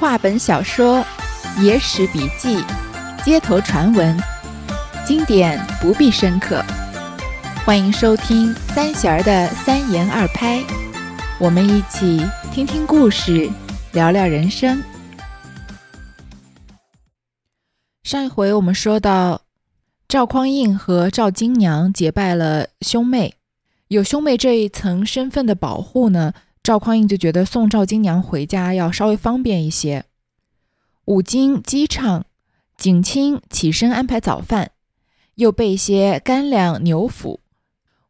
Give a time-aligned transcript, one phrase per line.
[0.00, 1.04] 话本小说、
[1.60, 2.64] 野史笔记、
[3.22, 4.18] 街头传闻，
[5.04, 6.64] 经典不必深刻。
[7.66, 10.64] 欢迎收听三弦儿的三言二拍，
[11.38, 13.50] 我们一起听听故事，
[13.92, 14.82] 聊聊人生。
[18.02, 19.42] 上一回我们说到，
[20.08, 23.34] 赵匡胤和赵金娘结拜了兄妹，
[23.88, 26.32] 有兄妹这一层身份的保护呢。
[26.62, 30.04] 赵匡胤就觉得送赵金娘回家要稍微方便一些。
[31.06, 32.24] 五更鸡唱，
[32.76, 34.72] 景清起身安排早饭，
[35.36, 37.38] 又备些干粮牛脯，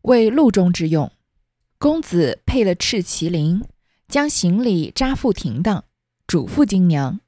[0.03, 1.11] 为路中之用。
[1.79, 3.65] 公子配了赤麒麟，
[4.09, 5.85] 将行李扎缚停当，
[6.27, 7.21] 嘱咐金娘：“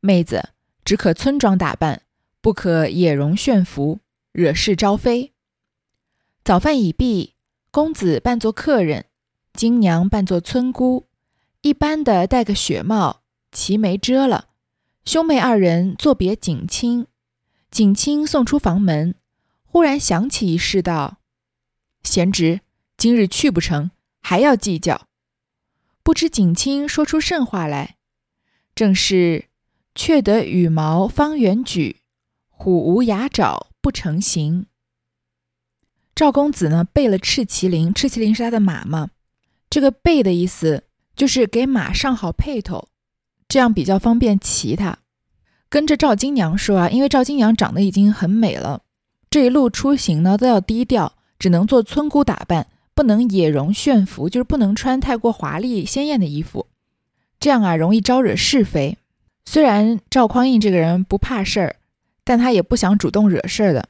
[0.00, 0.50] 妹子
[0.84, 2.02] 只可村庄打扮，
[2.42, 4.00] 不可野容炫服，
[4.32, 5.32] 惹是招非。”
[6.44, 7.34] 早饭已毕，
[7.70, 9.06] 公子扮作客人。
[9.52, 11.06] 金娘扮作村姑，
[11.62, 14.48] 一般的戴个雪帽，齐眉遮了。
[15.04, 17.06] 兄妹二人作别景清，
[17.70, 19.14] 景清送出房门，
[19.64, 21.18] 忽然想起一事，道
[22.02, 22.60] ：“贤侄，
[22.96, 23.90] 今日去不成，
[24.20, 25.08] 还要计较。”
[26.02, 27.96] 不知景清说出甚话来，
[28.74, 29.46] 正是
[29.94, 32.00] “却得羽毛方圆举，
[32.48, 34.66] 虎无牙爪不成形。”
[36.14, 39.10] 赵公子呢，备了赤麒麟，赤麒麟是他的马吗？
[39.70, 40.82] 这个备的意思
[41.14, 42.88] 就是给马上好配头，
[43.48, 44.98] 这样比较方便骑它。
[45.68, 48.82] 跟着赵金娘说啊，因为赵金娘长得已经很美了，
[49.30, 56.66] 这一路出行呢都要低调，只能做村姑打扮，不能野容炫服，就是不能穿太过华丽鲜艳的衣服，
[57.38, 58.98] 这样啊容易招惹是非。
[59.44, 61.76] 虽然赵匡胤这个人不怕事儿，
[62.24, 63.88] 但他也不想主动惹事儿的，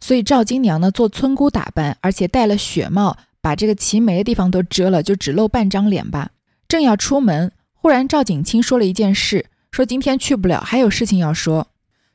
[0.00, 3.16] 所以赵金娘呢做村姑打扮，而且戴了雪帽。
[3.42, 6.30] 把这个齐眉的地方都遮了，就只露半张脸吧。
[6.68, 11.66] 正要出门，忽然赵景清说了一件事，说今天去不了，还有事情要说。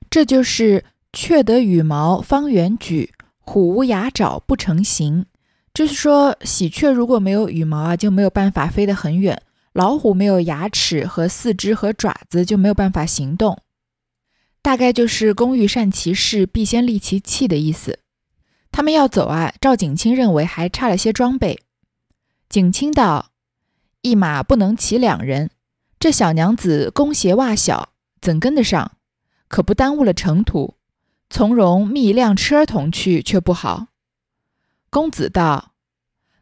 [0.10, 5.26] 这就是“雀得羽毛方圆举，虎无牙爪不成形”。
[5.74, 9.36] 就是说，喜鹊如果没有羽毛啊，就没有办法飞得很远；
[9.74, 13.60] 老虎没有牙齿和四肢和爪子，就没有办法行动。
[14.64, 18.00] 大概就是“工欲善其事，必先利其器”的意思。
[18.72, 19.54] 他们要走啊！
[19.60, 21.64] 赵景清认为还差了些装备。
[22.48, 23.32] 景清道
[24.02, 25.50] ：“一马不能骑两人，
[26.00, 27.90] 这小娘子弓鞋袜小，
[28.22, 28.92] 怎跟得上？
[29.48, 30.76] 可不耽误了程途。
[31.30, 33.88] 从容觅一辆车同去，却不好。”
[34.90, 35.74] 公子道：“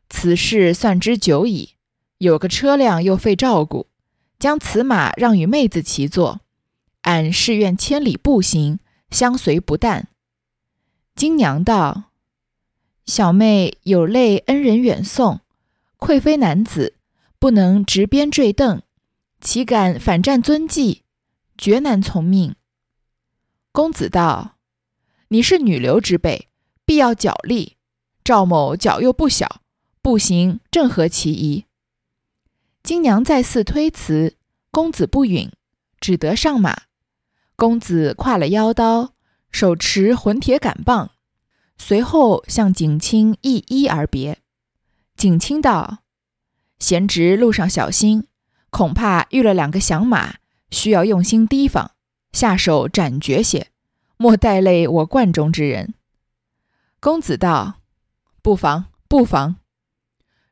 [0.09, 1.75] 此事算之久矣，
[2.18, 3.88] 有个车辆又费照顾，
[4.38, 6.41] 将此马让与妹子骑坐，
[7.02, 10.09] 俺誓愿千里步行，相随不淡。”
[11.16, 12.12] 金娘道。
[13.05, 15.41] 小妹有泪恩人远送，
[15.97, 16.95] 愧非男子，
[17.38, 18.81] 不能执鞭坠镫，
[19.39, 21.03] 岂敢反战遵纪，
[21.55, 22.55] 绝难从命。
[23.71, 24.55] 公子道
[25.29, 26.49] ：“你是女流之辈，
[26.83, 27.77] 必要脚力。
[28.23, 29.61] 赵某脚又不小，
[30.01, 31.66] 步行正合其宜。”
[32.81, 34.35] 金娘再四推辞，
[34.72, 35.51] 公子不允，
[35.99, 36.83] 只得上马。
[37.55, 39.13] 公子挎了腰刀，
[39.51, 41.11] 手持混铁杆棒。
[41.78, 44.40] 随后向景清一一而别。
[45.16, 46.00] 景清道
[46.80, 48.28] ：“贤侄路上小心，
[48.69, 50.35] 恐怕遇了两个响马，
[50.72, 51.91] 需要用心提防，
[52.31, 53.68] 下手斩绝些，
[54.18, 55.94] 莫带累我观中之人。”
[57.00, 57.81] 公子道
[58.41, 59.58] ：“不妨，不妨。”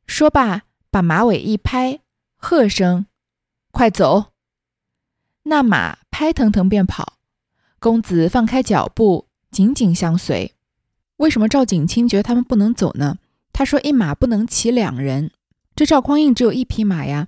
[0.08, 2.00] 说罢，把马尾一拍，
[2.36, 3.08] 喝声
[3.72, 4.34] ：“快走！”
[5.44, 7.18] 那马拍腾腾便跑。
[7.80, 10.56] 公子放开脚步，紧紧相随。
[11.18, 13.18] 为什么赵景清觉得他们不能走呢？
[13.52, 15.30] 他说：“一马不能骑两人。”
[15.76, 17.28] 这赵匡胤只有一匹马呀。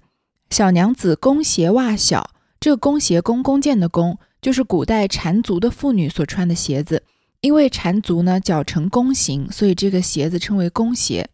[0.49, 7.03] 小娘子弓鞋袜小，这个弓鞋弓弓箭的弓，就是古代缠足的妇女所穿的鞋子。
[7.41, 11.29] 因为缠足呢，脚呈弓形，所以这个鞋子称为弓鞋。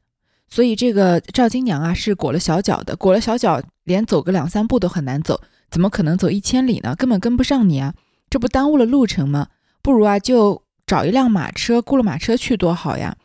[0.50, 5.39] 所以这个赵金娘啊，是裹了小脚的，裹了小脚，连走个两三步都很难走，
[5.69, 6.95] 怎么可能走一千里呢？
[6.97, 7.94] 根本跟不上你啊！
[8.30, 9.47] 这不耽误了路程吗？
[9.81, 10.63] 不如啊，就。
[10.91, 13.15] 找一辆马车，雇了马车去多好呀！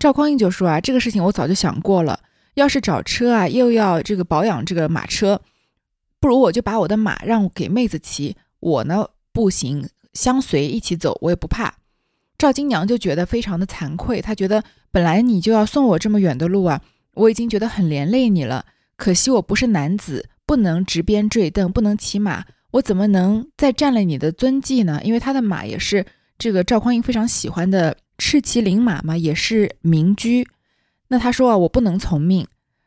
[0.00, 2.20] 赵匡胤就说啊，这个事情我早就想过了。
[2.54, 5.40] 要是找车啊，又要这个保养这个马车，
[6.20, 11.74] 不如我就把我的马让给妹子骑，我呢步行相随一起走，我也不怕。
[12.38, 14.62] 赵金娘就觉得非常的惭愧，她觉得
[14.92, 16.80] 本来你就要送我这么远的路啊，
[17.14, 18.64] 我已经觉得很连累你了。
[18.96, 22.44] 可惜我不是男子，不能执鞭坠镫，不能骑马，
[22.74, 25.00] 我怎么能再占了你的尊纪呢？
[25.02, 26.06] 因为他的马也是。
[26.38, 30.48] 这个赵匡胤非常喜欢的赤麒麟马嘛，也是名驹。
[31.08, 32.46] 那他说啊，我不能从命。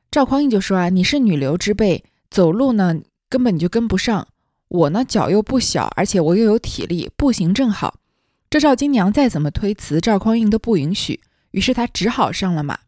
[0.10, 2.96] 赵匡胤就说啊，你是女流之辈，走路呢
[3.28, 4.28] 根本你就跟不上。
[4.70, 7.96] 我呢脚又不小，而且我又有体力，步行正好。
[8.50, 11.20] 这赵金娘再怎么推辞，赵匡胤都不允许。
[11.52, 12.80] 于是他只好上了马。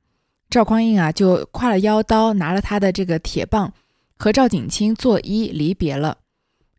[0.49, 3.73] 赵匡胤啊，就挎了腰刀，拿了他的这个铁棒，
[4.17, 6.17] 和赵景清作揖离别了。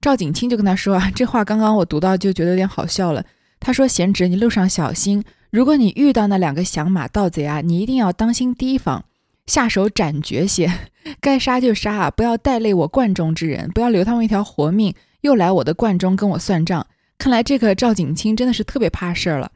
[0.00, 3.25] 赵景清就跟他说啊，这话刚刚我读到就觉得有点好笑了。
[3.64, 9.06] 他说：“贤侄，你路上小心，如果你遇到那两个响马盗贼啊，你一定要当心提防，
[9.46, 10.70] 下手斩绝些，
[11.19, 16.87] 该杀就杀啊，不要带累我冠中之人，不要留他们一条活命，又来我的冠中跟我算账。
[17.16, 19.50] 看来这个赵景清真的是特别怕事儿了。”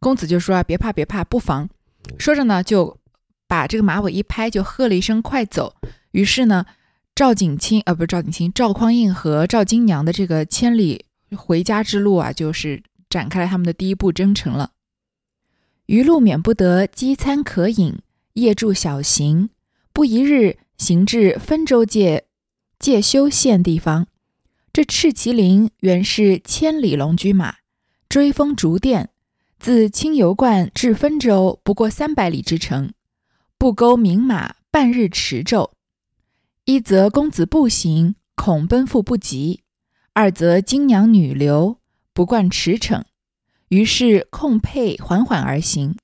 [0.00, 1.68] 公子就说：“啊，别怕，别怕，不妨。”
[2.18, 2.96] 说着呢，就
[3.46, 5.74] 把这个马尾一拍，就喝了一声：“快走！”
[6.12, 6.64] 于是呢。
[7.14, 11.04] 赵景清，呃，不是赵景清，赵匡胤和赵金娘的这个千里
[11.36, 12.82] 回家之路啊，就是
[13.12, 14.72] 展开了他们的第一步征程了。
[15.84, 17.98] 余路免不得饥餐渴饮，
[18.32, 19.50] 夜住小行。
[19.92, 22.24] 不一日，行至分州界
[22.78, 24.06] 界休县地方。
[24.72, 27.56] 这赤麒麟原是千里龙驹马，
[28.08, 29.10] 追风逐电，
[29.58, 32.94] 自清油观至分州不过三百里之程，
[33.58, 35.74] 不钩名马半日驰骤。
[36.64, 39.60] 一则公子步行，恐奔赴不及；
[40.14, 41.76] 二则金娘女流，
[42.14, 43.02] 不惯驰骋，
[43.68, 45.96] 于是控辔缓缓而行。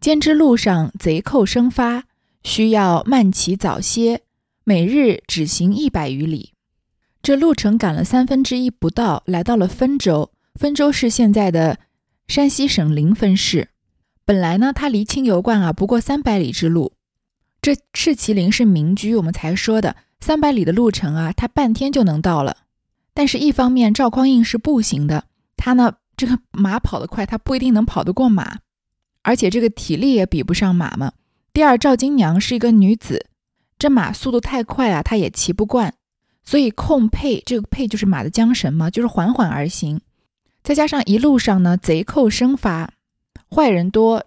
[0.00, 2.04] 兼之路上贼寇生发，
[2.42, 4.22] 需要慢骑早歇，
[4.64, 6.52] 每日只行一百余里。
[7.22, 10.30] 这路程赶了三分之一不到，来到了分州。
[10.54, 11.78] 分州是现在的
[12.26, 13.68] 山西省临汾市。
[14.24, 16.92] 本来呢，它离青油观啊不过三百里之路。
[17.60, 22.58] 这赤麒麟是民居，我们才说的三百里的路程啊，他半天就能到了。
[23.14, 25.26] 但是，一方面赵匡胤是步行的，
[25.64, 28.58] 他呢这个马跑得快，他不一定能跑得过马，
[29.22, 31.12] 而且这个体力也比不上马嘛。
[31.52, 33.26] 第二，赵金娘是一个女子，
[33.78, 35.94] 这马速度太快啊，她也骑不惯，
[36.42, 40.00] 所以控辔这个辔就是马的缰绳嘛，就是缓缓而行。
[40.64, 42.92] 再加上一路上呢贼寇生发，
[43.48, 44.24] 坏人多。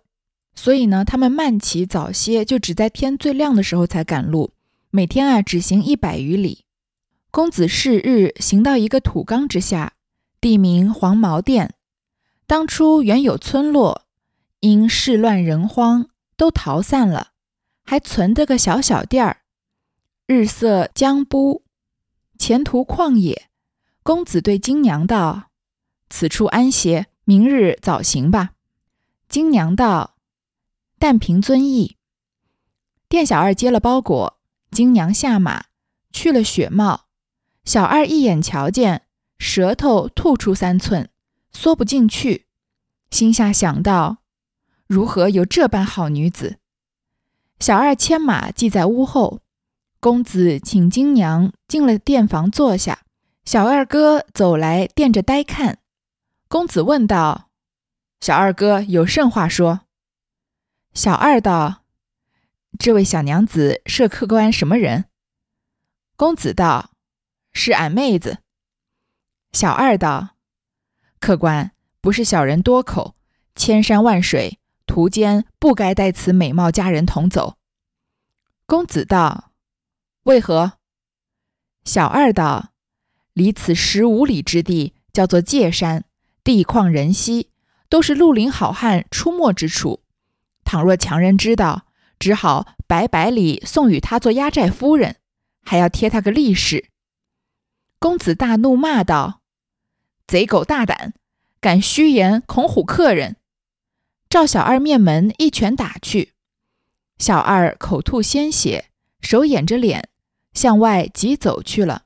[0.55, 4.53] 所以呢，他们慢骑早歇，就只在天最亮的时候才赶路。
[4.89, 6.63] 每天啊，只行一百余里。
[7.29, 9.91] 公子是日行到一个土冈之下，
[10.45, 11.73] 地名黄毛店。
[12.45, 14.05] 当初原有村落，
[14.59, 17.31] 因事乱人荒，都逃散了，
[17.83, 19.37] 还存着个小小店儿。
[20.27, 21.63] 日色将不，
[22.37, 23.49] 前途旷野。
[24.03, 25.49] 公子对金娘道
[26.11, 28.51] ：“此处安歇，明日早行吧。”
[29.27, 30.15] 金娘道。
[30.99, 31.97] 但凭尊意，
[33.09, 34.39] 店小二接了包裹，
[34.69, 35.65] 金娘下马，
[36.11, 37.05] 去了雪帽。
[37.63, 39.04] 小二一眼瞧见，
[39.47, 41.07] 舌头吐出三寸，
[41.51, 42.47] 缩不进去，
[43.11, 44.17] 心下想到：
[44.87, 46.57] 如何有这般好女子？
[47.59, 49.41] 小二牵马系在屋后，
[49.99, 53.03] 公子请金娘进了店房坐下。
[53.45, 55.77] 小二哥走来，垫着呆看。
[56.47, 57.51] 公子问道
[58.19, 59.81] ：“小二哥有甚话说？”
[60.95, 61.83] 小二道
[62.79, 65.05] ：“这位小娘子是客官什么人？”
[66.17, 66.89] 公子道
[67.53, 68.39] ：“是俺妹子。”
[69.55, 70.35] 小二道
[71.21, 71.71] ：“客官
[72.01, 73.15] 不是小人多口，
[73.55, 77.55] 千山万水途间不该带此美貌佳人同走。”
[78.67, 79.53] 公子道
[80.23, 80.73] ：“为何？”
[81.85, 82.73] 小二道
[83.31, 86.03] ：“离此十五里之地，叫做界山，
[86.43, 87.51] 地旷人稀，
[87.87, 90.03] 都是绿林好汉出没之处。”
[90.65, 91.85] 倘若强人知道，
[92.19, 95.15] 只好百百里送与他做压寨夫人，
[95.63, 96.89] 还要贴他个利是。
[97.99, 99.39] 公子大怒，骂道
[100.27, 101.13] ：“贼狗大胆，
[101.59, 103.37] 敢虚言恐唬客人！”
[104.29, 106.33] 赵小二面门一拳打去，
[107.17, 108.89] 小二口吐鲜血，
[109.21, 110.09] 手掩着脸，
[110.53, 112.05] 向外急走去了。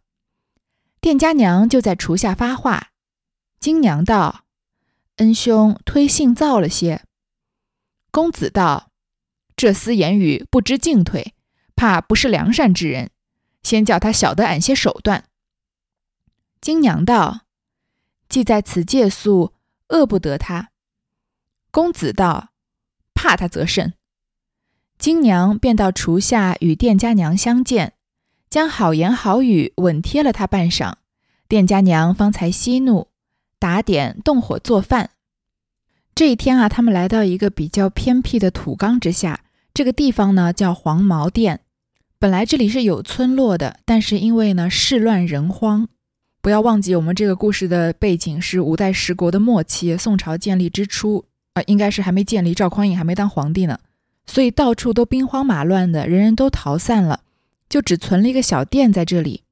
[1.01, 2.89] 店家娘就在厨下发话
[3.59, 4.43] ：“金娘道，
[5.15, 7.03] 恩兄推性躁了些。”
[8.11, 8.91] 公子道
[9.55, 11.33] ：“这厮言语不知进退，
[11.75, 13.09] 怕不是良善之人。
[13.63, 15.25] 先叫他晓得俺些手段。”
[16.61, 17.41] 金娘道
[18.29, 19.53] ：“既在此借宿，
[19.89, 20.69] 饿不得他。”
[21.71, 22.51] 公子道
[23.13, 23.93] ：“怕他则甚。”
[24.98, 27.93] 金娘便到厨下与店家娘相见，
[28.50, 30.95] 将好言好语稳贴了他半晌，
[31.48, 33.07] 店家娘方才息怒，
[33.57, 35.12] 打点动火做饭。
[36.13, 39.45] 这一天啊，他们来到一个比较偏僻的土冈之下。
[39.74, 41.62] 这个地方呢叫黄毛店。
[42.17, 45.88] 本来这里是有村落的，但是因为呢事乱人荒，
[46.50, 53.77] 不要忘记我们这个故事的背景是五代十国的末期，宋朝建立之初啊，应该是还没建立，赵匡胤还没当皇帝呢，
[54.25, 57.20] 所以到处都兵荒马乱的，人人都逃散了，
[57.70, 59.44] 就只存了一个小店在这里。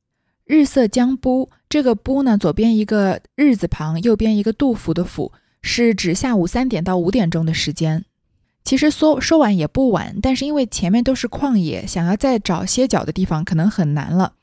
[0.46, 8.06] 日色将晡，这个晡呢，左边一个日字旁，右边一个杜甫的甫，是指下午三点到五点钟的时间。
[8.64, 14.34] 其实说说晚也不晚，但是因为前面都是旷野，想要再找歇脚的地方可能很难了。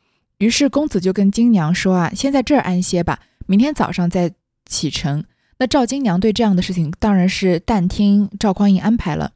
[0.44, 4.30] 于是公子就跟金娘说啊，先在这儿安歇吧，明天早上再
[4.66, 5.24] 启程。
[5.58, 9.32] 那赵金娘对这样的事情当然是但听赵匡胤安排了。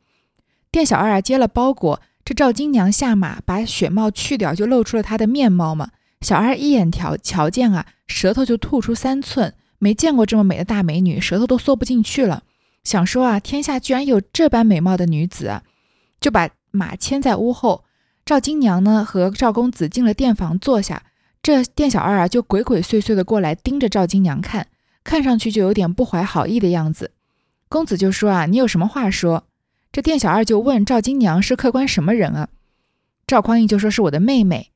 [0.70, 5.88] 店小二啊接了包裹，这赵金娘下马把雪帽去掉，就露出了她的面貌嘛。
[6.20, 12.42] 小二一眼瞧瞧见啊，舌头就吐出三寸，没见过这么美的大美女，舌头都缩不进去了。
[12.84, 15.62] 想说啊，天下居然有这般美貌的女子啊，
[16.20, 17.84] 就把马牵在屋后。
[18.28, 21.04] 赵金娘呢和赵公子进了店房坐下，
[21.42, 24.66] 这店小二啊就鬼鬼祟祟的过来盯着赵金娘看，
[25.02, 27.12] 看上去就有点不怀好意的样子。
[27.70, 29.44] 公子就说啊，你有什么话说？
[29.90, 32.50] 这店小二就问赵金娘是客官什么人啊？
[33.26, 34.72] 赵匡胤就说是我的妹妹。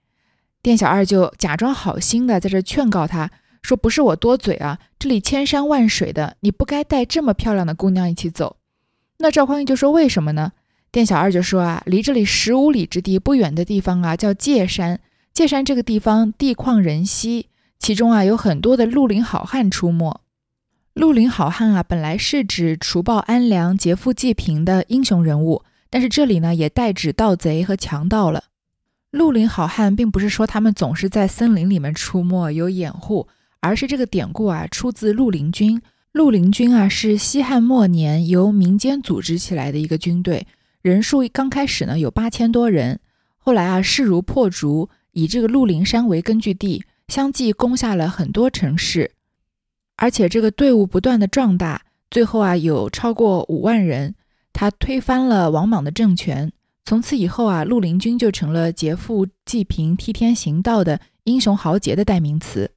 [0.63, 3.31] 店小二就假装好心的在这劝告他。
[3.61, 8.57] 说不是我多嘴啊，这里千山万水的，你不该带这么漂亮的姑娘一起走。
[9.19, 10.53] 那赵匡胤就说为什么呢？
[10.93, 15.01] 店小二就说啊，离这里十五里之地不远的地方啊，叫界山。
[15.33, 20.21] 界山这个地方地旷人稀，其中啊有很多的绿林好汉出没。
[20.93, 28.45] 绿林好汉啊，本来是指除暴安良、劫富济贫的英雄人物，但是这里呢也代指盗贼和强盗了。
[29.11, 33.27] 绿林好汉并不是说他们总是在森林里面出没有掩护。
[33.65, 35.81] 而是这个典故啊，出自绿林军。
[36.11, 40.49] 绿林军啊，是西汉末年由民间组织起来的一个军队，
[40.83, 42.99] 人数刚开始呢有八千多人，
[43.39, 49.13] 后来啊势如破竹，以这个鹿林山为根据地，相继攻下了很多城市，
[49.97, 54.17] 而且这个队伍不断的壮大，最后啊有超过五万人，
[54.53, 56.53] 他推翻了王莽的政权。
[56.85, 62.73] 从此以后啊，绿林军就成了劫富济贫、替天行道的英雄豪杰的代名词。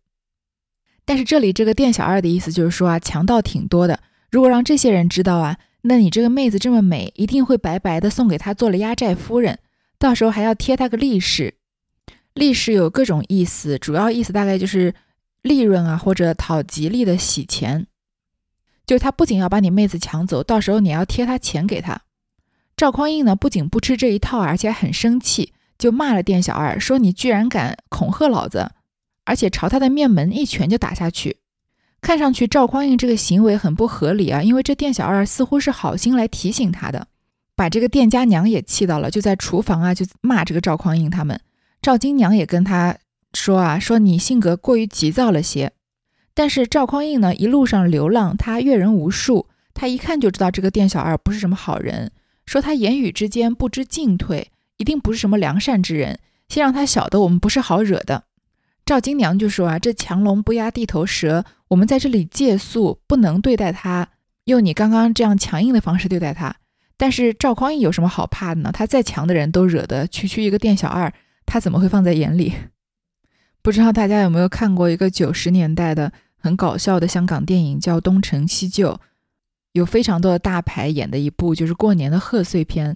[1.04, 4.00] 但是这里这个店小二的意思就是说啊，强盗挺多的。
[4.30, 9.60] 如果让这些人知道啊，那你这个妹子这么美，一定会白白的送给他做了压寨夫人，
[10.00, 11.56] 到时候还要贴他个利是。
[12.34, 14.96] 利氏有各种意思，主要意思大概就是
[15.44, 17.86] 利润啊，或者讨吉利的洗钱。
[18.88, 22.02] 就是他不仅要把你妹子抢走，到时候你要贴他钱给他。
[22.76, 28.72] 赵匡胤呢，不仅不吃这一套，而且很生气，就骂了店小二，说你居然敢恐吓老子。
[29.24, 31.38] 而且朝他的面门一拳就打下去，
[32.06, 37.08] 看上去赵匡胤这个行为很不合理啊，因为这店小二似乎是好心来提醒他的，
[37.56, 41.40] 把这个店家娘也气到了，就在厨房啊就骂这个赵匡胤他们。
[41.82, 42.96] 赵金娘也跟他
[43.34, 45.72] 说啊，说你性格过于急躁了些。
[46.36, 52.12] 但是赵匡胤呢，一路上流浪，他阅人无数，他一看就知道这个店小二不是什么好人，
[52.46, 56.20] 说他言语之间不知进退，一定不是什么良善之人，
[56.50, 58.26] 先让他晓得我们不是好惹的。
[58.86, 64.08] 赵金娘就说啊，这强龙不压地头蛇，我们在这里借宿，不能对待他，
[64.44, 66.56] 用你刚刚这样强硬的方式对待他。
[66.96, 68.72] 但是赵匡胤有什么好怕的呢？
[68.72, 71.12] 他再强的人都惹得区区一个店小二，
[71.46, 72.54] 他怎么会放在眼里？
[73.64, 78.92] 不知道大家有没有看过一个九十年代的很搞笑的香港电影，叫《东成西就》，
[79.72, 82.96] 有非常多的大牌演的一部，就是过年的贺岁片。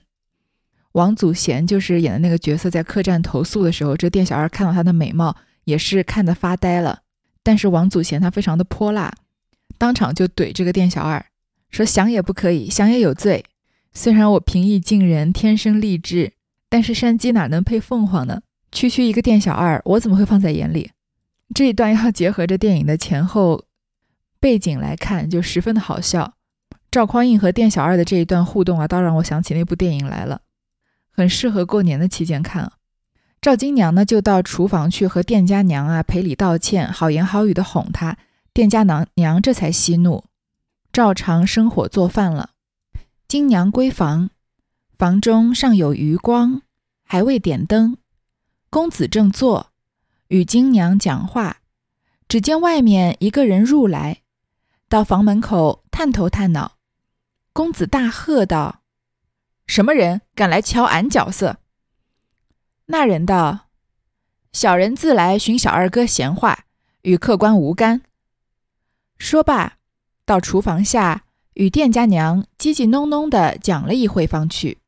[0.92, 5.36] 王祖贤就是演的那个角色，在客栈投宿的时候，这店小二看到他的美貌。
[5.66, 7.02] 也是看得发呆了，
[7.50, 9.12] 但是王祖贤他非常的泼辣，
[9.80, 11.26] 当场就怼这个店小二，
[11.72, 13.44] 说想也不可以，想也有罪。
[13.92, 16.34] 虽然我平易近人，天生丽质，
[16.70, 18.44] 但是山鸡哪能配凤凰呢？
[18.72, 20.92] 区区一个店小二，我怎么会放在眼里？
[21.56, 23.66] 这一段要结合着电影的前后
[24.40, 26.36] 背景来看，就十分的好笑。
[26.92, 30.42] 赵匡胤和店小二的这一段互动啊，倒让我想起那部电影来了，
[31.10, 32.74] 很适合过年的期间看啊。
[33.42, 38.18] 赵金娘呢，就到厨房去和店家娘啊赔礼道歉，好言好语的哄她。
[38.52, 40.26] 店家娘娘这才息怒，
[40.92, 42.50] 照常生火做饭了。
[43.30, 44.30] 金娘归房，
[44.98, 46.62] 房中尚有余光，
[47.06, 47.96] 还未点灯。
[48.70, 49.72] 公子正坐，
[50.28, 51.62] 与金娘讲话，
[52.28, 54.22] 只见外面一个人入来，
[54.90, 56.74] 到房门口探头探脑。
[57.54, 58.82] 公子大喝道
[59.66, 61.60] ：“什么人敢来敲俺角色？”
[62.92, 63.68] 那人道
[64.52, 66.66] ：“小人自来寻小二哥闲话，
[67.04, 68.02] 与客官无干。”
[69.20, 69.78] 说罢，
[70.26, 74.80] 到厨房下与店家娘叽叽哝哝的讲了一会，方去。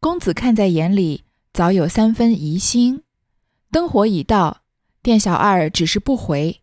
[0.00, 3.02] 公子看在眼里，早有三分疑心。
[3.70, 4.62] 灯火已到，
[5.02, 6.62] 店小二只是不回。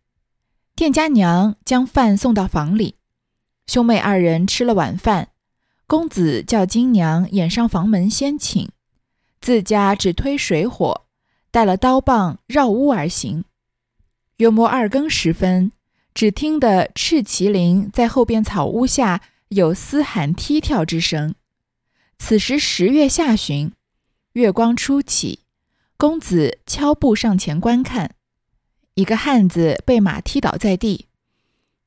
[0.74, 2.96] 店家娘将饭送到房里，
[3.68, 5.28] 兄妹二人吃了晚饭。
[5.86, 8.68] 公子叫金娘掩上房门先请。
[9.40, 11.06] 自家只推水火，
[11.50, 13.44] 带了刀棒绕屋而行。
[14.36, 15.72] 约莫二更时分，
[16.14, 21.34] 只听得赤麒麟在后边草屋下有嘶喊踢跳之声。
[22.18, 23.72] 此时十月下旬，
[24.34, 25.40] 月光初起，
[25.96, 28.14] 公子悄步上前观看，
[28.94, 31.06] 一个汉子被马踢倒在地，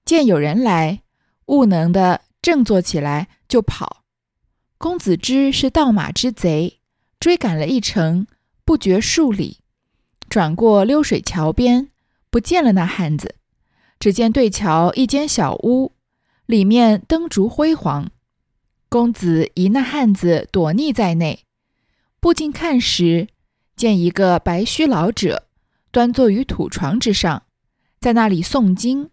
[0.03, 1.03] 见有人来，
[1.45, 4.03] 悟能的振作起来就跑。
[4.79, 6.79] 公子知是盗马之贼，
[7.24, 8.27] 追赶了一程，
[8.65, 9.60] 不觉数里，
[10.27, 11.89] 转过溜水桥边。
[12.30, 13.36] 不见了那汉子，
[13.98, 15.94] 只见对桥一间小屋，
[16.48, 18.12] 里面灯烛辉煌。
[18.89, 21.46] 公子疑那汉子躲匿在内，
[22.20, 23.30] 步近看时，
[23.77, 25.48] 见一个白须老者
[25.92, 27.44] 端坐于土床之上，
[28.01, 29.12] 在那里诵经。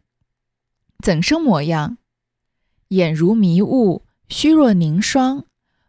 [1.01, 1.99] 怎生模样？
[2.89, 5.45] 眼如迷雾，虚若凝霜，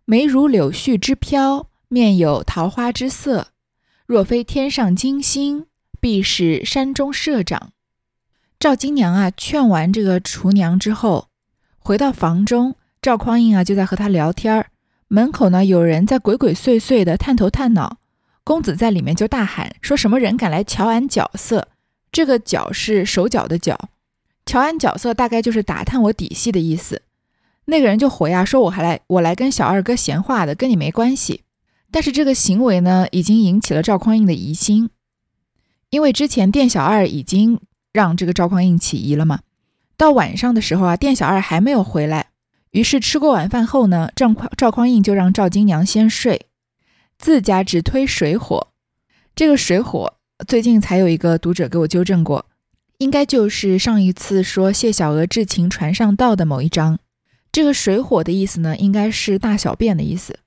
[0.06, 3.50] 眉如柳絮之飘，面有桃花之色，
[4.06, 5.68] 若非天上金星。
[6.00, 7.74] 必是山中社长
[8.58, 11.28] 赵金娘啊，劝完这个厨娘之后，
[11.78, 14.72] 回到房中，赵匡胤啊就在和她聊天儿。
[15.10, 17.98] 门口呢有人在鬼鬼祟祟的探头探脑，
[18.44, 21.68] 公子在里面就大喊说：“什么人敢来瞧俺角色？”
[22.12, 23.90] 这个“脚”是手脚的“脚”，
[24.48, 27.04] 瞧俺角色大概就是打探我底细的意思。
[27.66, 31.44] 那个人就回啊说：“我还来，我来跟小二哥闲话的，跟你没关系。”
[31.92, 34.90] 但是这个行为呢，已经引起了赵匡胤的疑心。
[35.90, 37.60] 因为之前店小二已经
[37.92, 39.42] 让这个赵匡胤起疑了嘛，
[39.98, 42.28] 到晚上的时候啊，店小二还没有回来，
[42.72, 46.46] 于是吃过晚饭后呢，赵匡赵匡胤就让赵金娘先睡，
[47.18, 48.70] 自家只推水火。
[49.36, 50.14] 这个水火
[50.48, 52.46] 最近才有一个读者给我纠正过，
[53.00, 57.00] 应该就是上一次说谢小娥至情船上道的某一章。
[57.52, 60.40] 这个水火的意思呢，应该是大小便的意思，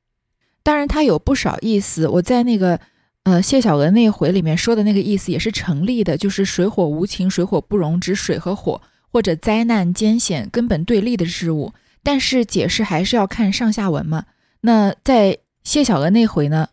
[0.65, 2.81] 当然它有不少意思，我在那个。
[3.25, 11.73] 呃，谢小娥那回里面说的那个意思也是成立的，就是水火无情，水火不容，指水和火或者灾难艰险根本对立的事物。
[12.03, 14.27] 但是解释还是要看上下文嘛。
[14.61, 16.69] 那在谢小娥那回呢，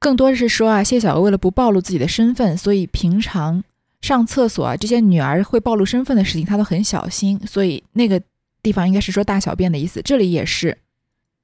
[0.00, 3.62] 更多的是说啊，谢小娥为了不暴露自己的身份，所以平常
[4.00, 7.40] 上厕所啊这些女儿会暴露身份的事情，她都很小心。
[7.46, 8.20] 所以那个
[8.60, 10.02] 地方应该是说大小便的意思。
[10.02, 10.76] 这里也是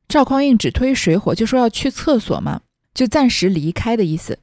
[0.09, 2.63] 赵匡胤只推水火，就说要去厕所嘛，
[2.95, 4.39] 就暂时离开的意思。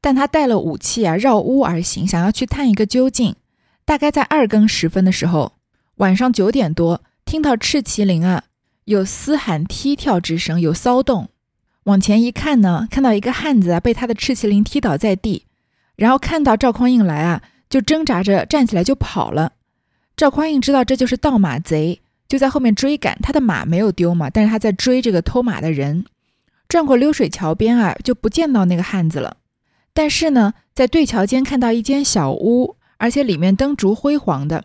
[0.00, 3.36] 但他带了武器啊，绕屋而行，想要去探一个究竟。
[3.84, 5.52] 大概在二更时分的时候，
[5.96, 8.44] 晚上九点多，听到赤麒麟啊
[8.86, 11.28] 有嘶喊踢跳之声，有骚动。
[11.84, 15.44] 往前一看呢，看到一个汉子啊被他的赤麒麟踢倒在地，
[15.96, 19.52] 然后看到赵匡胤来啊，就挣扎着站起来就跑了。
[20.16, 22.00] 赵匡胤知道这就是盗马贼，
[22.34, 26.04] 就在后面追赶，他的马没有丢嘛，但是他在追这个偷马的人。
[26.66, 29.36] 转过溜水桥边啊，就不见到那个汉子了。
[29.92, 34.64] 但是呢，在对桥间看到一间小屋，而且里面灯烛辉煌的。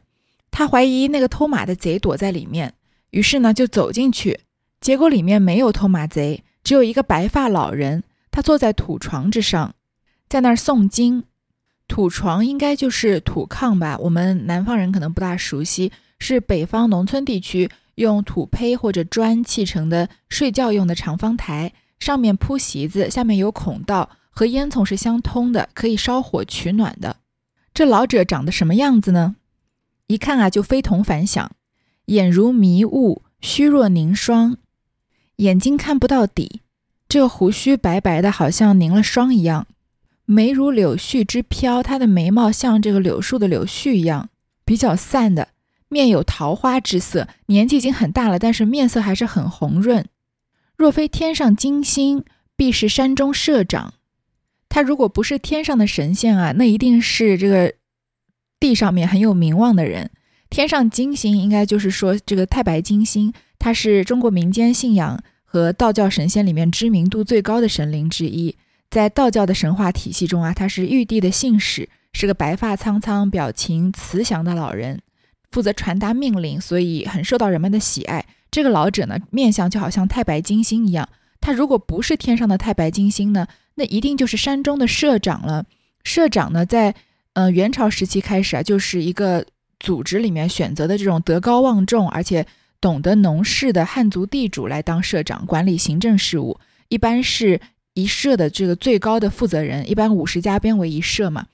[0.49, 2.73] 他怀疑那个偷马的贼躲在里面，
[3.11, 4.39] 于是呢就走进去，
[4.81, 8.01] 结果里面没有偷马贼，只有一个白发老人，
[8.31, 9.75] 他坐在土床之上，
[10.27, 11.23] 在那儿诵经。
[11.87, 13.95] 土床应该就是土炕吧？
[13.99, 24.11] 我们南方人可能不大熟悉，是北方农村地区用土坯或者砖砌成的睡觉用的长方台，上面铺席子，下面有孔道。
[24.31, 27.17] 和烟囱是相通的，可以烧火取暖的。
[27.73, 29.35] 这老者长得什么样子呢？
[30.07, 31.51] 一看啊，就非同凡响，
[32.05, 34.55] 眼如迷雾，虚若凝霜，
[35.37, 36.61] 眼睛看不到底。
[37.09, 39.67] 这胡须白白的，好像凝了霜一样。
[40.23, 44.29] 眉如柳絮之飘，他的眉毛像这个柳树的柳絮一样，
[44.63, 45.49] 比较散的。
[45.89, 50.05] 面有桃花之色，年纪已经很大了，但是面色还是很红润。
[50.77, 52.23] 若非天上金星，
[52.55, 53.95] 必是山中社长。
[54.69, 57.73] 他如果不是天上的神仙啊，那一定是这个
[58.59, 60.11] 地上面很有名望的人。
[60.49, 68.55] 天上金星应该就是说这个太白金星，它是中国民间信仰和道教神仙里面知名度最高的神灵之一。
[68.89, 75.01] 在道教的神话体系中啊，他是玉帝的信使，是个白发苍苍、表情慈祥的老人，
[75.51, 78.25] 负责传达命令，所以很受到人们的喜爱。
[78.51, 81.07] 这个老者呢，面相就好像太白金星一样。
[81.41, 83.47] 他如果不是天上的太白金星呢？
[83.75, 85.65] 那一定就是山中的社长了。
[86.03, 86.93] 社长呢，在
[87.33, 89.45] 呃元朝时期开始啊，就是一个
[89.79, 92.45] 组织里面选择的这种德高望重而且
[92.81, 96.59] 懂得农事的汉族地主来当社长，管理行政事务。
[96.89, 97.61] 一般是
[97.93, 101.45] 一社的这个最高的负责人，一般五十家编为一社嘛。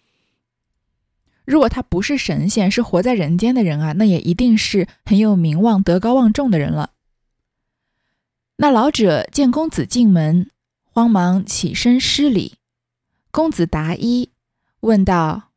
[1.45, 6.91] 如果他不是神仙，是活在人间的人啊，那也一定是很有名望、德高望重的人了。
[8.57, 10.49] 那老者见公子进门。
[10.97, 12.53] 慌忙起身施礼，
[13.29, 14.29] 公子答揖，
[14.79, 15.49] 问道：“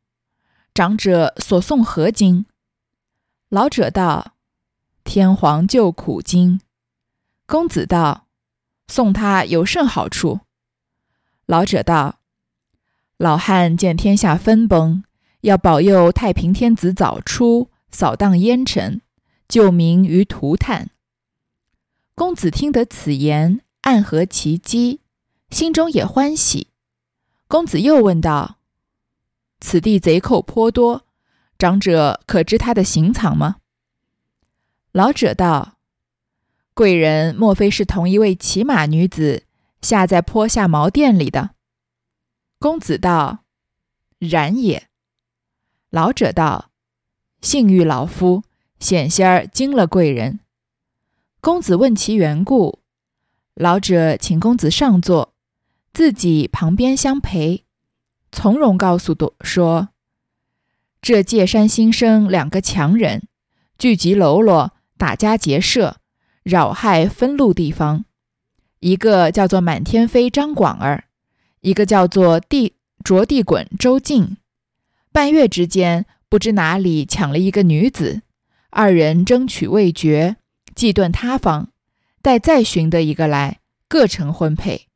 [0.75, 2.45] 长者所诵何经？”
[3.47, 4.33] 老者道
[5.05, 6.59] ：“天皇救苦经。”
[7.47, 8.27] 公子道
[8.89, 10.41] ：“送他有甚好处？”
[11.47, 12.19] 老者道
[13.15, 15.05] ：“老汉见天下分崩，
[15.41, 19.01] 要保佑太平天子早出，扫荡烟尘，
[19.47, 20.89] 救民于涂炭。”
[22.15, 24.99] 公子听得此言，暗合其机，
[25.49, 26.67] 心中也欢喜。
[27.47, 28.57] 公子又问道
[29.61, 31.05] ：“此地贼寇颇多，
[31.57, 33.57] 长者可知他的行藏吗？”
[34.91, 35.77] 老者道
[36.75, 39.43] ：“贵人莫非是同一位骑马女子
[39.81, 41.51] 下在坡下茅店里的？”
[42.59, 43.45] 公子道
[44.19, 44.88] ：“然也。”
[45.89, 46.69] 老者道
[47.41, 48.43] ：“幸遇老夫，
[48.79, 50.39] 险些儿惊了贵人。”
[51.41, 52.79] 公子问其缘故，
[53.55, 55.33] 老者请公子上座。
[55.91, 57.65] 自己旁边相陪，
[58.31, 59.89] 从容告诉多说
[61.01, 63.23] ：“这界山新生两个强人，
[63.79, 65.97] 聚集喽啰，打家劫舍，
[66.43, 68.05] 扰害分路地方。
[68.81, 71.05] 一个叫做满天飞张广儿，
[71.61, 74.37] 一个叫做地着地滚周静。
[75.11, 78.21] 半月之间，不知哪里抢了一个女子，
[78.69, 80.37] 二人争取未决，
[80.75, 81.69] 计遁他方。
[82.21, 84.87] 待再寻得一个来，各成婚配。”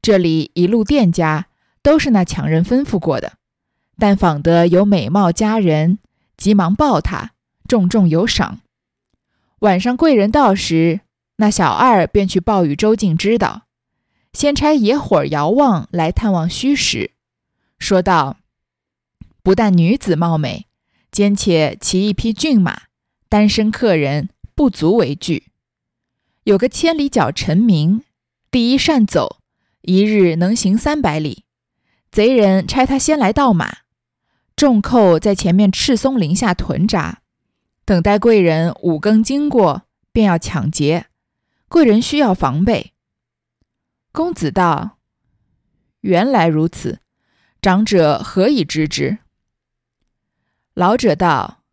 [0.00, 1.48] 这里一路店家
[1.82, 3.34] 都是那强人吩咐过的，
[3.98, 5.98] 但访得有美貌佳人，
[6.36, 7.32] 急忙报他，
[7.66, 8.60] 重重有赏。
[9.60, 11.00] 晚上贵人到时，
[11.36, 13.62] 那小二便去报与周静知道，
[14.32, 17.10] 先差野火遥望来探望虚实，
[17.80, 18.36] 说道
[19.48, 20.66] ：“不但女子貌美，
[21.10, 22.82] 兼且骑一匹骏马，
[23.30, 25.44] 单身客人不足为惧。
[26.44, 28.04] 有个千里脚陈明，
[28.50, 29.38] 第一善走。”
[29.80, 31.44] 一日能行三百里，
[32.10, 33.78] 贼人差他先来盗马，
[34.54, 37.22] 众寇在前面赤松林下屯扎，
[37.86, 41.06] 等待贵人五更经过，便要抢劫。
[41.70, 42.92] 贵人需要防备。
[44.12, 44.98] 公子道
[46.02, 47.00] ：“原来如此，
[47.62, 49.16] 长者何以知之？”
[50.78, 51.64] 老者道：“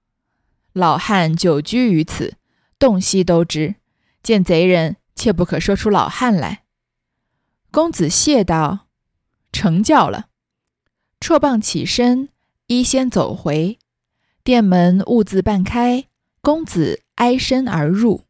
[0.73, 2.37] 老汉久居于此，
[2.79, 3.75] 洞悉都知。
[4.23, 6.63] 见贼人，切不可说出老汉来。”
[7.69, 8.87] 公子谢道
[9.53, 10.29] ：“成教了。”
[11.21, 12.29] 绰棒起身，
[12.65, 13.77] 一先走回
[14.43, 16.05] 店门，兀自半开。
[16.41, 18.23] 公子挨身而入。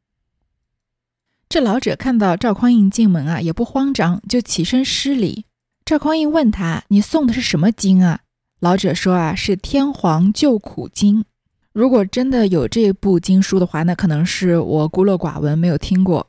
[1.47, 5.45] 这老者看到赵匡胤进门啊，也不慌张，就起身施礼。
[5.85, 8.23] 赵匡胤问他：“你送的是什么经啊？”
[8.65, 11.23] 老者说：“啊，是天皇救苦经。
[11.71, 16.25] 如果真的有这部经书的话，那可能是我孤陋寡闻，没有听过。”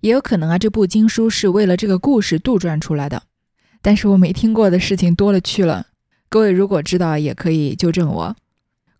[0.00, 3.22] 也有可能啊，这部经书是为了这个故事杜撰出来的，
[3.80, 5.86] 但是我没听过的事情多了去了。
[6.28, 8.36] 各位如果知道，也可以纠正我。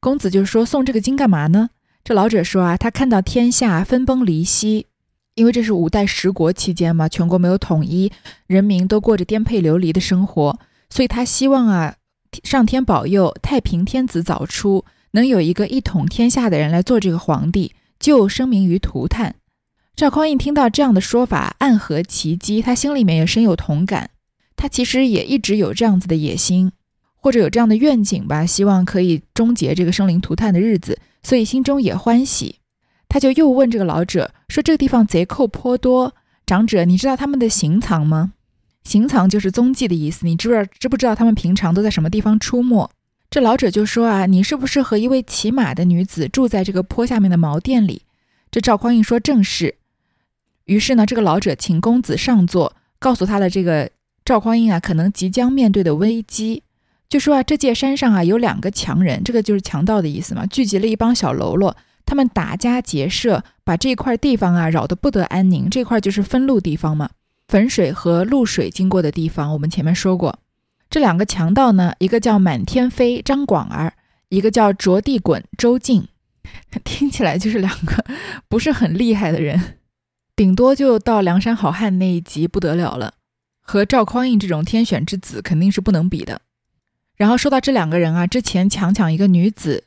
[0.01, 1.69] 公子就说送这个经干嘛呢？
[2.03, 4.87] 这老者说啊，他看到天下分崩离析，
[5.35, 8.11] 因为这是五代十国期间嘛，全国没有统一，
[8.47, 10.59] 人民都过着颠沛流离的生活，
[10.89, 11.97] 所以他希望啊，
[12.45, 19.35] 上天保佑太平天子早出，能有一个一统天下的人来做这个皇帝，救生民于涂炭。
[19.95, 24.11] 赵匡胤听到这样的说法，暗合其机，他心里面也深有同感。
[24.57, 26.73] 他其实也一直有这样子的野心，
[27.17, 32.57] 或者有这样的愿景吧，希望可以终结这个生灵涂炭的日子，所以心中也欢喜。
[33.09, 36.15] 他就又问这个老者说：“这个地方贼寇颇多，
[36.47, 38.33] 长者，你知道他们的行藏吗？
[38.85, 40.27] 行藏就是踪迹的意思。
[40.27, 42.91] 你知不知道知不知道他们平常都在什么地方出没？”
[43.31, 48.03] 这老者就说：“啊，你是不是和一位骑马的女子住在这个坡下面的茅店里？”
[48.51, 49.77] 这赵匡胤说：“正是。”
[50.67, 53.91] 于是呢，这个老者请公子上座，告诉他的这个
[54.25, 56.63] 赵匡胤啊，可能即将面对的危机，
[57.09, 65.71] 就说啊，这界山上啊有两个强人，这个就是强盗的意思嘛，聚集了一帮小喽啰，他们打家劫舍，把这块地方啊扰得不得安宁。
[65.71, 67.09] 这块就是分路地方嘛，
[67.53, 69.53] 汾水和露水经过的地方。
[69.53, 70.39] 我们前面说过，
[70.89, 73.93] 这两个强盗呢，一个叫满天飞张广儿，
[74.31, 76.09] 一个叫着地滚周静，
[76.83, 78.03] 听起来就是两个
[78.49, 79.75] 不是很厉害的人。
[80.35, 83.13] 顶多就到梁山好汉那一集不得了了，
[83.61, 86.41] 和赵匡胤这种天选之子肯定是不能比的。
[87.17, 89.85] 然后说到这两个人啊，之前强抢一个女子，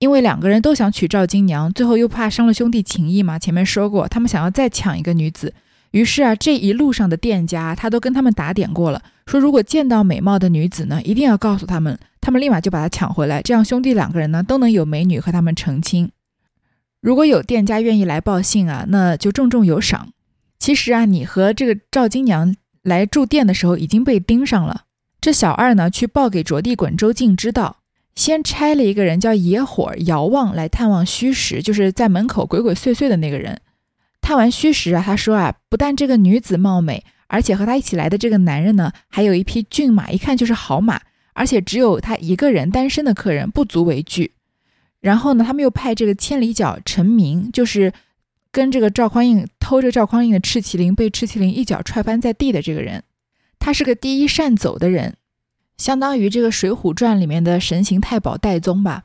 [0.00, 3.38] 因为两个人都想娶赵金娘，最后又怕伤了兄弟情谊嘛。
[3.38, 5.54] 前面说过，他们想要再抢一个女子，
[5.94, 16.10] 于是啊，这一路上的店家他都跟他们打点过了，说如果见到美貌的女子呢，一定要告诉他们，他们立马就把她抢回来，这样兄弟两个人呢都能有美女和他们成亲。
[17.00, 20.08] 如果有店家愿意来报信啊，那就重重有赏。
[20.58, 24.82] 其实啊，你和这个赵金娘来住店的时候已经被盯上了。
[25.20, 27.76] 这小二呢，去报给卓地滚周静知道，
[28.16, 33.60] 先差了一个人叫野火遥望来探望虚实，就是在门口鬼鬼祟祟的那个人。
[34.24, 40.98] 探完虚实啊，他说啊，不但这个女子貌美，而且和他一起来的这个男人呢，还有一匹骏马，一看就是好马，
[41.34, 44.32] 而且只有他一个人单身的客人，不足为惧。
[45.02, 47.92] 然后呢，他们又派这个千里脚陈明，就是
[48.50, 53.02] 跟这个赵匡胤偷着赵匡胤的赤麒麟，被赤麒麟一脚踹翻在地的这个人，
[53.58, 55.16] 他是个第一善走的人，
[55.76, 59.04] 相当于这个《水浒传》里面的神行太保戴宗吧。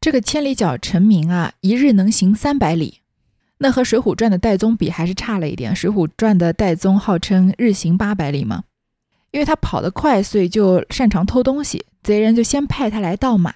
[0.00, 3.02] 这个千里脚陈明啊，一日能行三百里。
[3.58, 8.62] 那和《水浒传》的戴宗比还是差了一点，《水浒传》的戴宗号称日行八百里嘛，
[9.32, 11.84] 因为他跑得快，所以就擅长偷东西。
[12.04, 13.52] 贼人就先派他来盗马，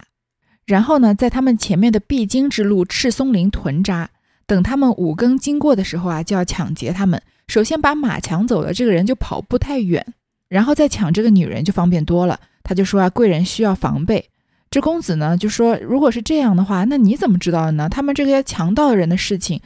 [0.66, 4.10] 然后呢，在他们前面的必经之路赤松林屯扎，
[4.44, 7.22] 等他们五更经过的时候啊，就要抢劫他们。
[7.46, 10.04] 首先把马抢走了，这个人就跑不太远，
[10.48, 12.38] 然后再抢这个女人就方便多了。
[12.64, 14.28] 他就说啊，贵人需要防备。
[14.68, 17.88] 这公子呢就说，如果是这样的话，那你怎么知道的呢？
[17.88, 19.60] 他们这些强盗人的事情。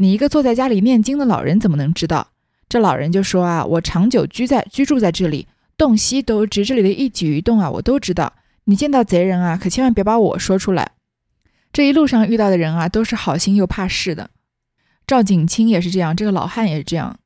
[0.00, 2.28] 你一个坐在家里念经的老人怎么能知道？
[2.68, 8.32] 这老人就说啊，我长久居在居住在这里，洞悉都知，这里的一举一动啊，我都知道。
[8.64, 10.92] 你见到贼人啊，可千万别把我说出来。
[11.72, 14.30] 这一路上遇到的人啊，都是好心又怕事的。
[15.04, 17.18] 赵景清也是这样，这个老汉也是这样。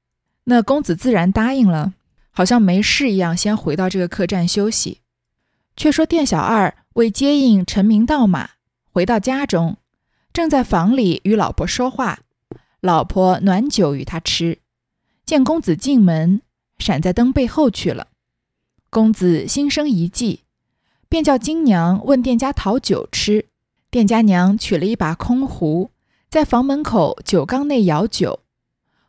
[0.45, 1.93] 那公子自然答应了，
[2.31, 5.01] 好像没事一样，先回到这个客栈休息。
[5.77, 8.51] 却说店小二为接应陈明到马，
[8.91, 9.77] 回到家中，
[10.33, 12.21] 正在房里与老婆说话。
[12.83, 14.59] 老婆暖酒与他吃，
[15.25, 16.43] 见公子进门，
[16.79, 18.09] 闪在灯背后去了。
[18.91, 20.41] 公子心生一计，
[21.09, 23.47] 便叫金娘问店家讨酒吃。
[23.89, 25.91] 店家娘取了一把空壶，
[26.29, 28.41] 在房门口酒缸内舀酒。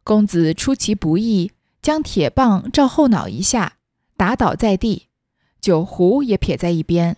[0.03, 3.77] 公子出其不意，将铁棒照后脑一下，
[4.15, 5.07] 打倒在地，
[5.59, 7.17] 酒壶也撇在一边。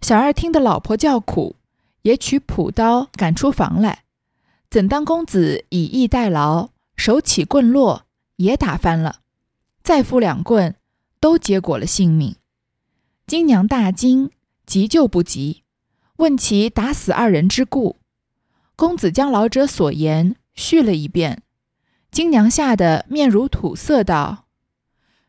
[0.00, 1.54] 小二听得老婆叫苦，
[2.02, 4.02] 也取朴刀赶出房来。
[4.70, 8.04] 怎当公子以逸待劳，手起棍落，
[8.36, 9.20] 也打翻了。
[9.82, 10.76] 再敷两棍，
[11.18, 12.36] 都结果了性命。
[13.26, 14.30] 金娘大惊，
[14.66, 15.62] 急救不及，
[16.16, 17.96] 问其打死二人之故。
[18.76, 21.42] 公子将老者所言叙了一遍。
[22.10, 24.44] 金娘吓得面如土色，道：“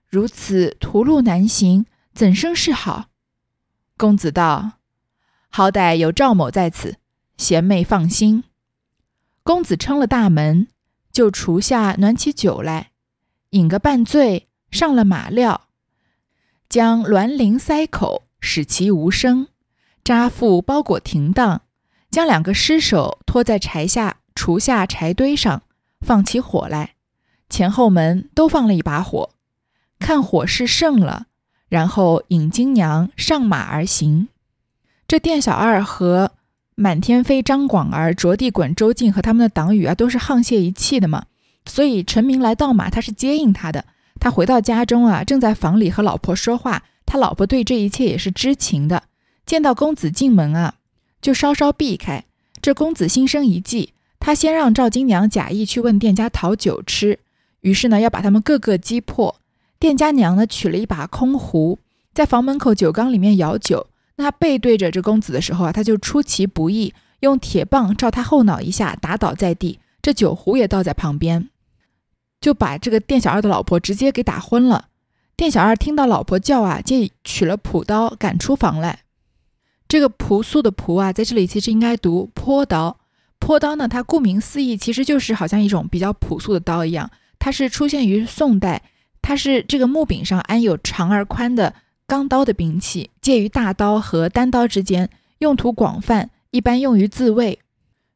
[0.10, 3.06] 如此途路难行，怎生是好？”
[3.96, 4.74] 公子道
[5.48, 6.98] ：“好歹有赵某在此，
[7.38, 8.44] 贤妹放心。”
[9.44, 10.68] 公子撑了大门，
[11.12, 12.92] 就厨下暖起酒来，
[13.52, 15.68] 饮个半醉，上了马料，
[16.68, 19.48] 将銮铃塞口，使其无声，
[20.04, 21.64] 扎腹包裹停当，
[22.12, 25.64] 将两个尸首拖在柴下厨下柴堆上，
[26.02, 26.96] 放起火来，
[27.50, 29.32] 前后门都放了一把火，
[29.98, 31.26] 看火势盛了，
[31.70, 34.28] 然后引金娘上马而行。
[35.08, 36.34] 这店小二和。
[36.82, 41.26] 满天飞、张广儿、着地滚、周静和他们的党羽啊，都是沆瀣一气的嘛。
[41.66, 43.84] 所以陈明来盗马，他是接应他的。
[44.18, 46.84] 他回到家中啊，正在房里和老婆说话。
[47.06, 49.04] 他老婆对这一切也是知情的。
[49.46, 50.76] 见到公子进门啊，
[51.22, 52.24] 就稍稍避开。
[52.62, 57.20] 这公子心生一计，他先让赵金娘假意去问店家讨酒吃，
[57.60, 59.36] 于是呢，要把他们各个击破。
[59.78, 61.80] 店家娘呢，取了一把空壶，
[62.14, 63.88] 在房门口酒缸里面舀酒。
[64.20, 69.80] 他背对着这公子的时候啊，他就出其不意，用铁棒照他后脑一下，打倒在地。
[70.02, 71.50] 这酒壶也倒在旁边，
[72.40, 74.88] 就把这个店小二的老婆直接给打昏了。
[75.36, 79.00] 店小二听到老婆叫啊，就取了朴刀赶出房来。
[79.88, 82.98] 这个朴素的朴啊，在这里其实应该读坡刀。
[83.40, 87.10] 坡刀呢，它顾名思义，其实就是好像一种比较朴素的刀一样。
[87.40, 88.84] 它是出现于宋代，
[89.22, 91.74] 它是这个木柄上安有长而宽的。
[92.10, 97.60] 钢刀的兵器介于大刀和单刀之间，用途广泛，一般用于自卫。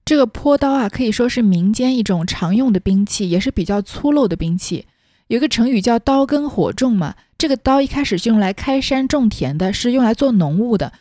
[0.04, 4.88] 这个坡刀啊，可以说是民间一种常用的兵器，也是比较粗陋的兵器。
[5.28, 10.92] 有个成语叫“刀耕火种”嘛，这个刀一开始是用来开山种田的，是用来做农务的。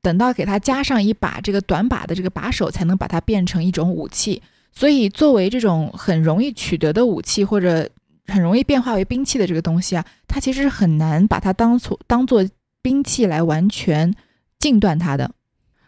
[0.00, 4.40] 等到给它加上一把这个短把的这个把手，才能把它变成一种武器。
[4.72, 7.86] 所以，作为这种很容易取得的武器，或者
[8.30, 12.46] 很容易变化为兵器的这个东西啊，它其实是很难把它当做当做
[12.80, 14.14] 兵器来完全
[14.58, 15.30] 禁断它的。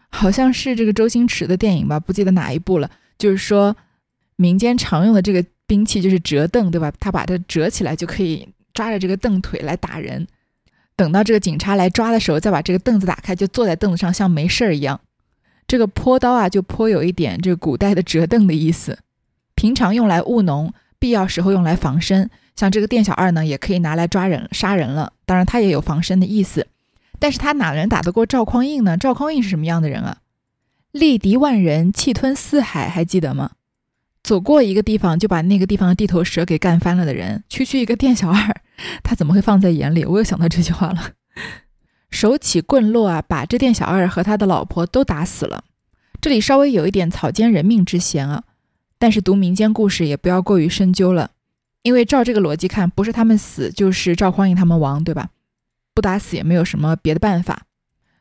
[0.09, 2.91] 好像是这个周星驰的电影吧，不记得哪一部了。
[3.17, 3.75] 就是说，
[4.35, 6.91] 民间常用的这个兵器就是折凳，对吧？
[6.99, 10.27] 他把它折起来就可以抓着这个凳腿来打人。
[10.95, 14.99] 等到这个警察来抓的时候，再把这个凳子打开，就坐在凳子上像没事儿一样。
[15.65, 18.99] 这个坡刀啊，就颇有一点这个古代的折凳的意思。
[19.55, 20.71] 平常用来务农。
[21.03, 22.29] 必要时候用来防身。
[22.55, 25.11] 像这个店小二呢，也可以拿来抓人、杀人了。
[25.25, 26.67] 当然，他也有防身的意思。
[27.19, 28.95] 但是他哪能打得过赵匡胤呢？
[28.95, 30.19] 赵匡胤是什么样的人啊？
[30.93, 33.51] 力敌万人，气吞四海，还记得吗？
[34.23, 38.55] 走过一个地方就把那个地方的地头蛇给干翻了的人，区区一个店小二，
[39.03, 40.05] 他怎么会放在眼里？
[40.05, 41.09] 我又想到这句话了。
[42.09, 45.65] 手起棍落啊，把这店小二和他的老婆都打死了。
[46.21, 48.43] 这里稍微有一点草菅人命之嫌啊，
[49.03, 51.31] 但是读民间故事也不要过于深究了，
[51.81, 55.27] 因为照这个逻辑看，不是他们死就是赵匡胤他们亡，对吧？
[55.93, 57.63] 不打死也没有什么别的办法。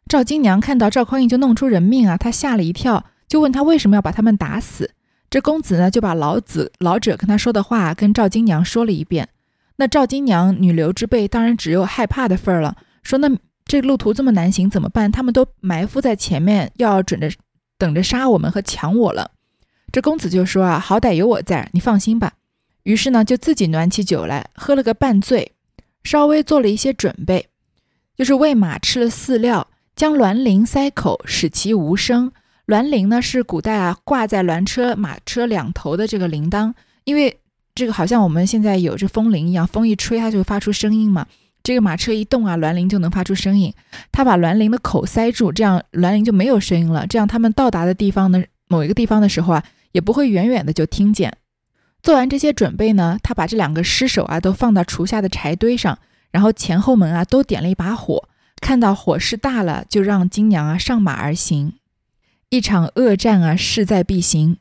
[0.08, 4.90] 赵金娘看到赵匡胤就弄出人命啊，她吓了一跳，就问他为什么要把他们打死。
[5.30, 9.28] 这公子呢就把老子老者跟他说的话跟赵金娘说了一遍。
[9.76, 13.30] 那赵金娘女流之辈当然只有害怕的份儿了，说那
[13.64, 15.12] 这路途这么难行怎么办？
[15.12, 17.30] 他们都埋伏在前面，要准着
[17.78, 19.30] 等着杀我们和抢我了。
[19.92, 22.32] 这公子就说啊，好歹有我在，你放心吧。
[22.84, 25.52] 于是呢就自己暖起酒来，喝了个半醉，
[26.02, 27.46] 稍微做了一些准备。
[28.16, 32.32] 就是喂马吃了饲料，将銮铃塞口，使其无声。
[32.66, 36.72] 銮铃呢是古代啊挂在銮车马车两头的这个铃铛，
[37.04, 37.38] 因为
[37.74, 41.26] 这个好像我们现在有这风铃一样，风一吹它就会发出声音嘛。
[41.62, 43.72] 这个马车一动啊，銮铃就能发出声音。
[44.10, 47.06] 他把銮铃的口塞住，这样銮铃就没有声音了。
[47.06, 51.38] 这样他们到达的地方呢，某一个地方的时候啊，也不会远远的就听见。
[52.02, 55.98] 做完这些准备呢，他把这两个尸首啊都放到厨下的柴堆上。
[56.32, 58.26] 然后前后门啊都点了一把火，
[58.56, 61.74] 看到火势大了，就让金娘啊上马而行。
[62.48, 64.56] 一场恶战啊势在必行。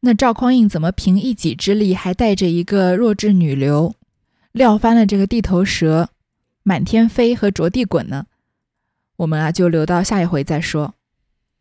[0.00, 3.94] 那赵匡胤怎么凭一己之力，还带着一个弱智女流，
[4.50, 6.08] 撂翻了这个地头蛇，
[6.64, 8.26] 满天飞和着地滚呢？
[9.18, 10.94] 我们啊就留到下一回再说。